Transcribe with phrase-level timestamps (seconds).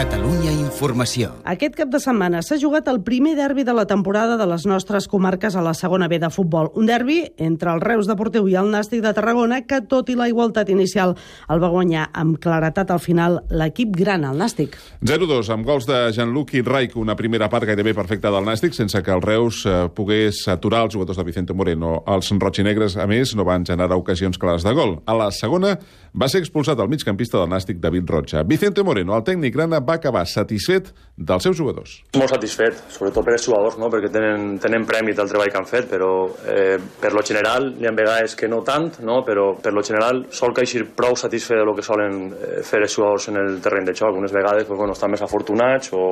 [0.00, 1.28] Catalunya Informació.
[1.44, 5.04] Aquest cap de setmana s'ha jugat el primer derbi de la temporada de les nostres
[5.12, 6.70] comarques a la segona B de futbol.
[6.80, 10.30] Un derbi entre el Reus Deportiu i el Nàstic de Tarragona que, tot i la
[10.30, 11.12] igualtat inicial,
[11.52, 14.78] el va guanyar amb claretat al final l'equip gran, el Nàstic.
[15.04, 19.04] 0-2, amb gols de Jean-Luc i Raik, una primera part gairebé perfecta del Nàstic, sense
[19.04, 21.98] que el Reus eh, pogués aturar els jugadors de Vicente Moreno.
[22.08, 25.02] Els rotxinegres, a més, no van generar ocasions clares de gol.
[25.04, 25.76] A la segona
[26.16, 28.48] va ser expulsat el migcampista del Nàstic, David Rocha.
[28.48, 31.98] Vicente Moreno, el tècnic grana, va acabar satisfet dels seus jugadors.
[32.16, 33.90] Molt satisfet, sobretot per els jugadors, no?
[33.92, 36.10] perquè tenen, tenen prèmit al treball que han fet, però
[36.48, 39.20] eh, per lo general hi ha vegades que no tant, no?
[39.26, 43.28] però per lo general sol caixir prou satisfet del que solen eh, fer els jugadors
[43.28, 44.16] en el terreny de xoc.
[44.16, 46.06] Unes vegades pues, bueno, estan més afortunats o,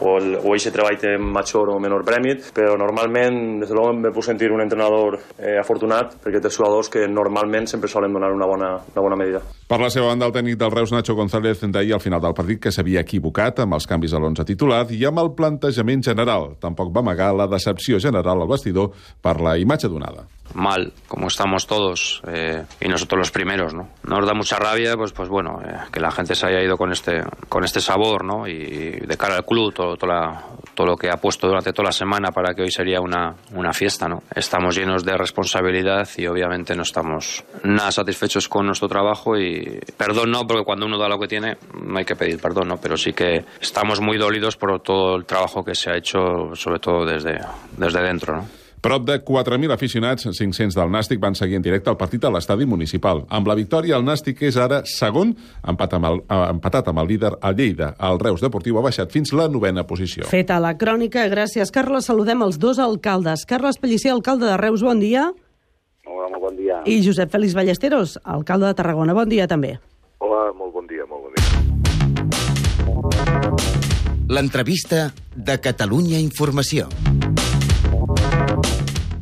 [0.00, 3.92] o, el, o eixe treball té major o menor prèmit, però normalment, des de luego,
[4.00, 8.32] me puc sentir un entrenador eh, afortunat perquè té jugadors que normalment sempre solen donar
[8.32, 9.44] una bona, una bona medida.
[9.68, 12.62] Per la seva banda, el tècnic del Reus, Nacho González, deia al final del partit
[12.62, 16.54] que s'havia equivocat amb els canvis a l'11 titular i amb el plantejament general.
[16.60, 18.92] Tampoc va amagar la decepció general al vestidor
[19.22, 20.26] per la imatge donada.
[20.54, 23.88] Mal, como estamos todos, eh, y nosotros los primeros, ¿no?
[24.04, 26.92] Nos da mucha rabia, pues, pues bueno, eh, que la gente se haya ido con
[26.92, 28.46] este, con este sabor, ¿no?
[28.46, 31.86] Y de cara al club, todo, toda la, todo lo que ha puesto durante toda
[31.86, 34.22] la semana para que hoy sería una, una fiesta, ¿no?
[34.34, 40.30] Estamos llenos de responsabilidad y obviamente no estamos nada satisfechos con nuestro trabajo y perdón
[40.30, 42.76] no, porque cuando uno da lo que tiene no hay que pedir perdón, ¿no?
[42.76, 46.78] Pero sí que estamos muy dolidos por todo el trabajo que se ha hecho, sobre
[46.78, 47.38] todo desde,
[47.76, 48.66] desde dentro, ¿no?
[48.86, 52.68] Prop de 4.000 aficionats, 500 del Nàstic, van seguir en directe el partit a l'estadi
[52.70, 53.24] municipal.
[53.34, 55.32] Amb la victòria, el Nàstic és ara segon,
[55.66, 57.88] empat amb el, eh, empatat amb el líder, el Lleida.
[57.98, 60.28] El Reus Deportiu ha baixat fins la novena posició.
[60.30, 62.06] Feta la crònica, gràcies, Carles.
[62.06, 63.44] Saludem els dos alcaldes.
[63.44, 65.32] Carles Pellicer, alcalde de Reus, bon dia.
[66.06, 66.82] Hola, molt bon dia.
[66.86, 69.80] I Josep Félix Ballesteros, alcalde de Tarragona, bon dia també.
[74.26, 76.88] L'entrevista de Catalunya Informació.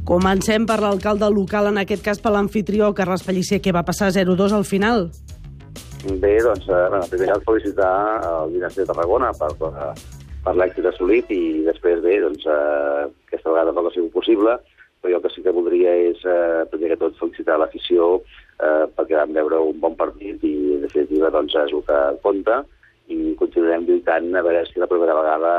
[0.09, 4.55] Comencem per l'alcalde local, en aquest cas per l'anfitrió, Carles Pellicer, que va passar 0-2
[4.56, 5.11] al final.
[6.23, 7.93] Bé, doncs, eh, en primer lloc felicitar
[8.31, 9.93] el Dinasti de Tarragona per, per,
[10.47, 14.56] per l'èxit assolit i després, bé, doncs, eh, aquesta vegada no ha sigut possible,
[15.03, 18.15] però jo el que sí que voldria és, eh, primer que tot, felicitar l'afició
[18.56, 22.62] eh, perquè vam veure un bon partit i, en definitiva, doncs, és el que compta
[23.13, 25.55] i continuarem lluitant a veure si la primera vegada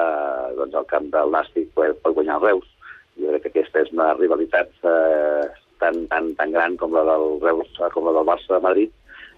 [0.57, 2.71] doncs, el camp del Nàstic pot, pot guanyar el Reus
[3.15, 5.43] jo crec que aquesta és una rivalitat eh,
[5.79, 8.91] tan, tan, tan gran com la del Reus, com la del Barça de Madrid,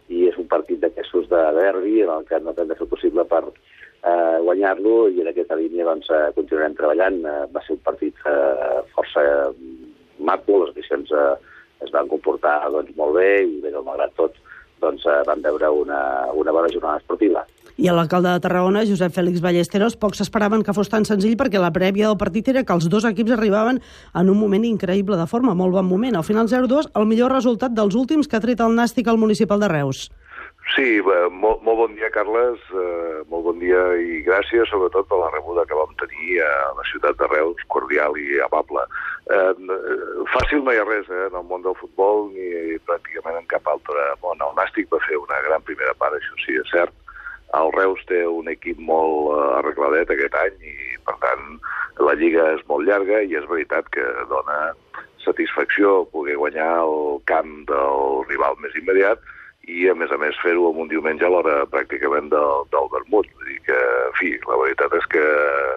[0.09, 3.25] i és un partit d'aquestos de derbi en el que no hem de fer possible
[3.29, 7.19] per eh, guanyar-lo i en aquesta línia doncs, eh, continuarem treballant.
[7.25, 9.25] Eh, va ser un partit eh, força
[10.17, 11.33] maco, les edicions eh,
[11.85, 14.39] es van comportar doncs, molt bé i bé, malgrat tot
[14.81, 16.01] doncs, eh, veure una,
[16.33, 17.45] una bona jornada esportiva.
[17.77, 21.69] I l'alcalde de Tarragona, Josep Fèlix Ballesteros, pocs esperaven que fos tan senzill perquè la
[21.69, 23.77] prèvia del partit era que els dos equips arribaven
[24.17, 26.17] en un moment increïble de forma, molt bon moment.
[26.17, 29.61] Al final 0-2, el millor resultat dels últims que ha tret el Nàstic al municipal
[29.61, 30.07] de Reus.
[30.73, 35.29] Sí, molt, molt bon dia, Carles, eh, molt bon dia i gràcies, sobretot per la
[35.37, 38.89] rebuda que vam tenir a la ciutat de Reus, cordial i amable.
[39.29, 39.53] Eh,
[40.33, 43.69] fàcil no hi ha res eh, en el món del futbol ni pràcticament en cap
[43.69, 44.41] altre món.
[44.41, 46.91] El Nàstic va fer una gran primera part, això sí, és cert,
[47.55, 50.75] el Reus té un equip molt uh, arregladet aquest any i,
[51.07, 51.45] per tant,
[52.03, 54.73] la lliga és molt llarga i és veritat que dona
[55.23, 59.23] satisfacció poder guanyar el camp del rival més immediat
[59.67, 63.27] i, a més a més, fer-ho en un diumenge a l'hora pràcticament del, del vermut.
[63.35, 65.23] Vull dir que, en fi, la veritat és que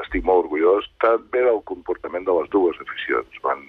[0.05, 3.41] estic molt orgullós també del comportament de les dues aficions.
[3.43, 3.65] Van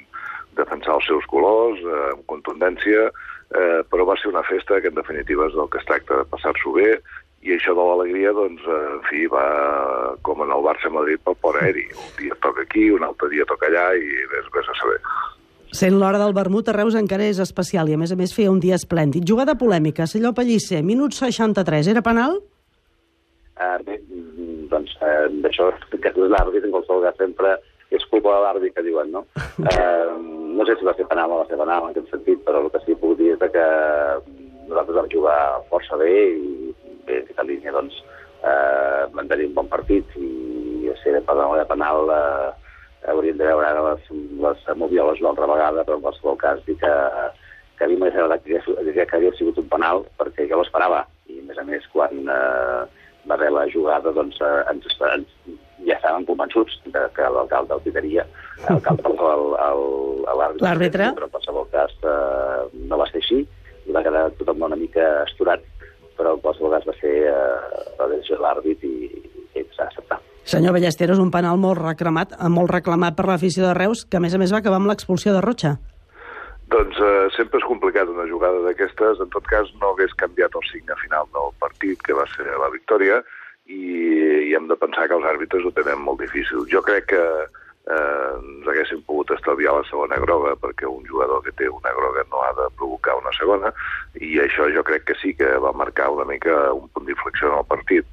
[0.59, 5.00] defensar els seus colors eh, amb contundència, eh, però va ser una festa que, en
[5.00, 6.91] definitiva, és del que es tracta de passar-s'ho bé,
[7.41, 9.46] i això de l'alegria, doncs, eh, en fi, va
[10.22, 11.88] com en el Barça-Madrid pel port aeri.
[11.97, 15.00] Un dia toca aquí, un altre dia toca allà i vés, vés a saber.
[15.72, 18.51] Sent l'hora del vermut, a Reus encara és especial i, a més a més, feia
[18.51, 19.25] un dia esplèndid.
[19.28, 22.38] Jugada polèmica, Salló Pellicer, minut 63, era penal?
[23.56, 23.98] Uh, bé,
[24.69, 27.56] doncs, uh, d'això, que és l'àrbit, en qualsevol cas, sempre
[27.92, 29.25] és culpa de l'àrbit que diuen, no?
[29.62, 30.18] Uh,
[30.57, 32.71] no sé si va ser penal o va ser penal en aquest sentit, però el
[32.74, 33.66] que sí que puc dir és que
[34.68, 35.38] nosaltres vam jugar
[35.69, 36.70] força bé i
[37.19, 38.00] aquesta línia doncs,
[38.42, 42.50] eh, van tenir un bon partit i a ser per la penal eh,
[43.12, 44.10] hauríem de veure ara les,
[44.46, 46.94] les movioles una altra vegada, però en qualsevol cas dir que,
[47.78, 51.06] que a mi m'hauria agradat que, que, que havia sigut un penal perquè jo l'esperava.
[51.31, 52.81] I a més a més quan eh,
[53.28, 55.34] va haver la jugada doncs eh, ens, ens,
[55.88, 58.25] ja estàvem convençuts de que l'alcalde el tiraria,
[60.62, 63.42] l'àrbitre, però en qualsevol cas eh, no va ser així
[63.88, 65.66] i va quedar tothom una mica esturat
[66.21, 68.95] però en qualsevol cas va ser eh, la decisió de l'àrbit i,
[69.57, 69.65] i
[70.51, 74.33] Senyor Ballesteros, un penal molt reclamat, molt reclamat per l'afició de Reus, que a més
[74.35, 75.75] a més va acabar amb l'expulsió de Rocha.
[76.73, 79.21] Doncs eh, sempre és complicat una jugada d'aquestes.
[79.23, 82.71] En tot cas, no hagués canviat el signe final del partit, que va ser la
[82.73, 83.21] victòria,
[83.69, 83.81] i,
[84.50, 86.65] i hem de pensar que els àrbitres ho tenen molt difícil.
[86.73, 87.23] Jo crec que
[87.89, 92.25] eh, ens haguéssim pogut estalviar la segona groga, perquè un jugador que té una groga
[92.30, 93.74] no ha de provocar una segona,
[94.19, 97.60] i això jo crec que sí que va marcar una mica un punt d'inflexió en
[97.60, 98.06] el partit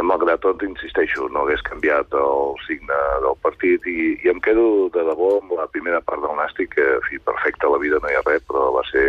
[0.00, 5.04] malgrat tot, insisteixo, no hagués canviat el signe del partit i, i em quedo de
[5.04, 8.16] debò amb la primera part del Nàstic, que, en fi, perfecte, la vida no hi
[8.16, 9.04] ha res, però va ser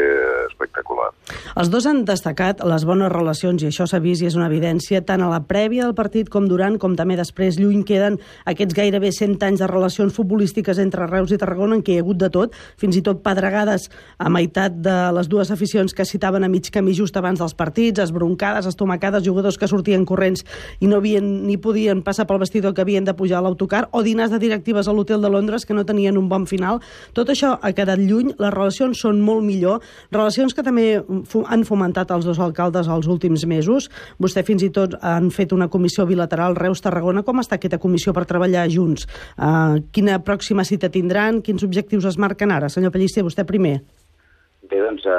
[0.49, 1.07] espectacular.
[1.55, 5.03] Els dos han destacat les bones relacions, i això s'ha vist i és una evidència,
[5.07, 7.59] tant a la prèvia del partit com durant, com també després.
[7.61, 8.19] Lluny queden
[8.49, 12.03] aquests gairebé 100 anys de relacions futbolístiques entre Reus i Tarragona, en què hi ha
[12.03, 13.87] hagut de tot, fins i tot pedregades
[14.19, 18.03] a meitat de les dues aficions que citaven a mig camí just abans dels partits,
[18.03, 20.43] esbroncades, estomacades, jugadors que sortien corrents
[20.79, 24.03] i no havien ni podien passar pel vestidor que havien de pujar a l'autocar, o
[24.03, 26.81] dinars de directives a l'hotel de Londres que no tenien un bon final.
[27.13, 29.81] Tot això ha quedat lluny, les relacions són molt millor,
[30.11, 30.87] relacions que també
[31.47, 33.89] han fomentat els dos alcaldes els últims mesos.
[34.21, 37.23] Vostè fins i tot han fet una comissió bilateral Reus-Tarragona.
[37.23, 39.07] Com està aquesta comissió per treballar junts?
[39.37, 41.41] Uh, quina pròxima cita tindran?
[41.43, 42.69] Quins objectius es marquen ara?
[42.69, 43.81] Senyor Pellicer, vostè primer.
[44.69, 45.15] Bé, doncs eh,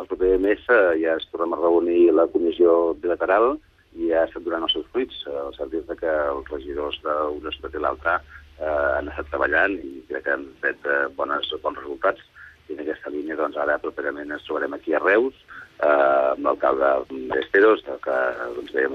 [0.00, 3.58] el proper mes eh, ja es tornem a reunir la comissió bilateral
[3.96, 5.22] i ha estat donant els seus fruits.
[5.30, 10.02] El cert és que els regidors d'un estat i l'altre eh, han estat treballant i
[10.10, 12.22] crec que han fet eh, bones, bons resultats.
[12.66, 15.36] I en aquesta línia, doncs, ara properament ens trobarem aquí a Reus,
[15.78, 16.92] eh, amb l'alcalde
[17.40, 18.16] Esteros, que
[18.56, 18.86] doncs, bé,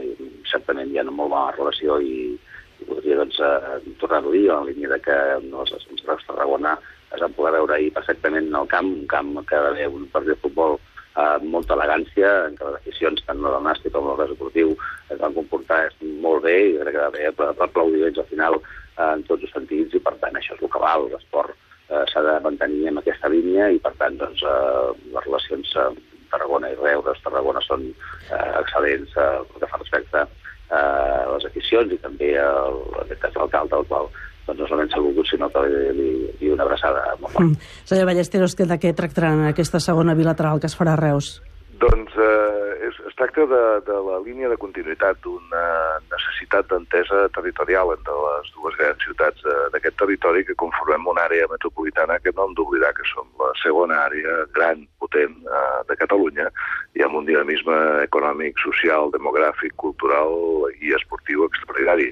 [0.52, 2.34] certament hi ha una molt bona relació i,
[2.82, 5.18] i podria doncs, eh, tornar-ho a dir, en línia de que
[5.48, 6.76] no, els Reus Tarragona
[7.12, 10.08] es van poder veure ahir perfectament en el camp, un camp que ha d'haver un
[10.14, 10.78] partit de futbol
[11.20, 14.76] amb molta elegància, en què les aficions, tant del nàstic com del esportiu,
[15.12, 15.82] es van comportar
[16.24, 19.98] molt bé i crec que per, per aplaudiments al final eh, en tots els sentits
[19.98, 21.52] i per tant això és el que val, l'esport
[21.92, 25.92] eh, s'ha de mantenir en aquesta línia i per tant doncs, eh, les relacions eh,
[26.32, 31.48] Tarragona i Reus, Tarragona són eh, excel·lents eh, pel que fa respecte eh, a les
[31.50, 34.08] aficions i també el, aquest cas l'alcalde, el qual
[34.52, 36.10] doncs no solament s'ha volgut, sinó que li, li,
[36.42, 37.48] li una abraçada molt fort.
[37.48, 37.72] Mm.
[37.88, 41.40] Senyor Ballesteros, de què tractaran aquesta segona bilateral que es farà a Reus?
[41.82, 45.64] Doncs eh, es, es tracta de, de la línia de continuïtat d'una
[46.12, 52.20] necessitat d'entesa territorial entre les dues grans ciutats d'aquest territori que conformem una àrea metropolitana
[52.22, 56.52] que no hem d'oblidar que som la segona àrea gran, potent eh, de Catalunya
[57.00, 60.38] i amb un dinamisme econòmic, social, demogràfic, cultural
[60.82, 62.12] i esportiu extraordinari.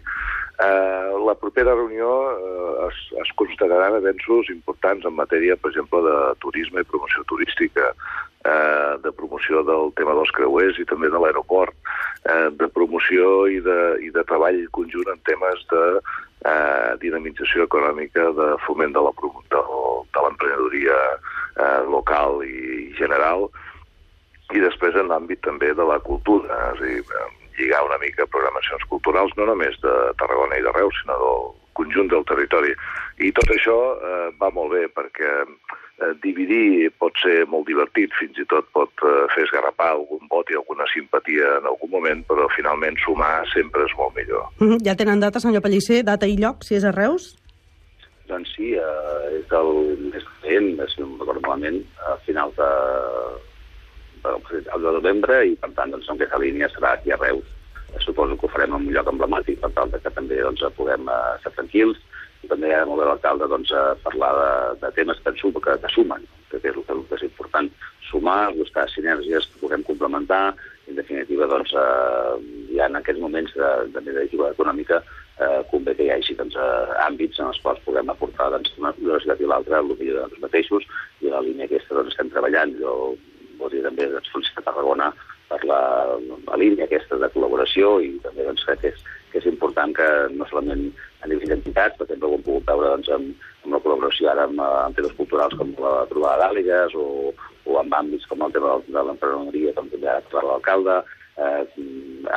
[0.60, 6.16] Eh, la propera reunió eh, es, es constataran avenços importants en matèria, per exemple, de
[6.44, 7.94] turisme i promoció turística,
[8.44, 11.76] eh, de promoció del tema dels creuers i també de l'aeroport,
[12.28, 15.84] eh, de promoció i de, i de treball conjunt en temes de
[16.44, 23.48] eh, dinamització econòmica, de foment de l'emprenedoria eh, local i general,
[24.52, 27.04] i després en l'àmbit també de la cultura, és a dir,
[27.60, 32.10] lligar una mica programacions culturals, no només de Tarragona i de Reus, sinó del conjunt
[32.12, 32.74] del territori.
[33.24, 38.40] I tot això eh, va molt bé, perquè eh, dividir pot ser molt divertit, fins
[38.40, 42.48] i tot pot eh, fer esgarrapar algun vot i alguna simpatia en algun moment, però
[42.56, 44.48] finalment sumar sempre és molt millor.
[44.60, 44.82] Mm -hmm.
[44.88, 47.36] Ja tenen data, senyor Pellicer, data i lloc, si és a Reus?
[48.28, 49.72] Doncs sí, eh, és el
[50.12, 51.08] més recent, si no
[51.42, 52.72] malament, a finals de,
[54.26, 57.48] el de novembre i, per tant, doncs, en aquesta línia serà aquí a Reus.
[58.06, 61.38] Suposo que ho farem en un lloc emblemàtic per tal que també doncs, puguem uh,
[61.44, 61.98] ser tranquils
[62.44, 64.52] i també ha molt bé l'alcalde doncs, a parlar de,
[64.84, 67.72] de temes que, suma, que, que sumen, que és el que, que és important,
[68.10, 70.54] sumar, buscar sinergies que puguem complementar,
[70.90, 72.38] en definitiva, doncs, eh,
[72.78, 75.02] ja en aquests moments de, de negativa econòmica
[75.40, 78.94] eh, convé que hi hagi doncs, eh, àmbits en els quals puguem aportar doncs, una
[78.98, 80.88] universitat i l'altra el millor de nosaltres mateixos
[81.22, 82.74] i la línia aquesta doncs, estem treballant.
[82.82, 82.96] Jo
[83.60, 85.12] voldria també doncs, felicitar Tarragona
[85.50, 85.82] per la,
[86.48, 90.48] la línia aquesta de col·laboració i també doncs, que és, que és important que no
[90.50, 90.90] solament
[91.22, 94.48] a nivell d'entitats, per exemple, ho hem pogut veure doncs, amb, amb la col·laboració ara
[94.50, 97.08] amb, amb temes culturals com la trobada d'àligues o,
[97.66, 100.98] o amb àmbits com el tema de l'emprenedoria, com també parlat l'alcalde,
[101.40, 101.62] eh,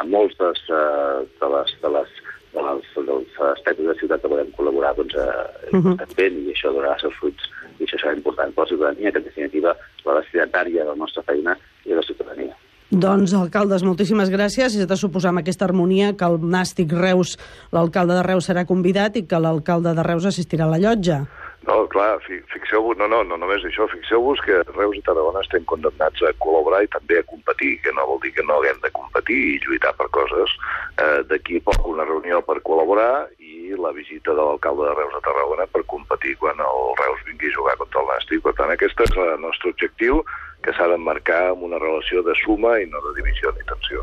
[0.01, 2.22] amb molts dels, eh, de les, de les
[2.53, 5.97] de les, dels aspectes de ciutat que podem col·laborar doncs, eh, uh -huh.
[6.17, 7.45] ben, i això donarà els seus fruits
[7.79, 11.23] i això serà important per la ciutadania, que en definitiva la destinatària de la nostra
[11.23, 12.55] feina i de la ciutadania.
[12.93, 14.77] Doncs, alcaldes, moltíssimes gràcies.
[14.77, 17.39] És de suposar amb aquesta harmonia que el Nàstic Reus,
[17.73, 21.23] l'alcalde de Reus serà convidat i que l'alcalde de Reus assistirà a la llotja.
[21.63, 22.19] No, clar,
[22.51, 26.81] fixeu-vos, no, no, no només això, fixeu-vos que Reus i Tarragona estem condemnats a col·laborar
[26.83, 29.93] i també a competir, que no vol dir que no haguem de competir i lluitar
[30.01, 30.57] per coses.
[30.99, 35.23] Eh, D'aquí poc una reunió per col·laborar i la visita de l'alcalde de Reus a
[35.29, 38.43] Tarragona per competir quan el Reus vingui a jugar contra el Nàstic.
[38.43, 40.25] Per tant, aquest és el nostre objectiu,
[40.67, 44.03] que s'ha d'emmarcar amb una relació de suma i no de divisió ni tensió.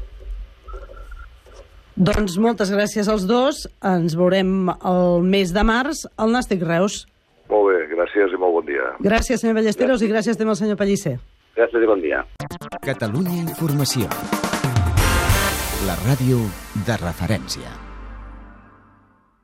[2.00, 3.66] Doncs moltes gràcies als dos.
[3.84, 7.04] Ens veurem el mes de març al Nàstic Reus.
[8.00, 8.86] Gràcies i molt bon dia.
[9.04, 11.18] Gràcies, senyor Ballesteros, i gràcies també al senyor Pellicer.
[11.60, 12.24] Gràcies i bon dia.
[12.86, 14.08] Catalunya Informació.
[15.84, 16.40] La ràdio
[16.88, 17.89] de referència.